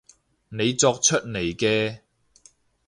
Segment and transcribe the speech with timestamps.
[0.49, 1.99] 你作出嚟嘅